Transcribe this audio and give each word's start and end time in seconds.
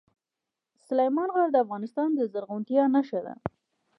سلیمان 0.85 1.29
غر 1.35 1.49
د 1.51 1.57
افغانستان 1.65 2.09
د 2.13 2.19
زرغونتیا 2.31 2.83
نښه 2.95 3.19
ده. 3.25 3.33